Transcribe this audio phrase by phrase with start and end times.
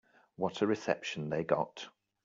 [0.35, 1.89] What a reception they got.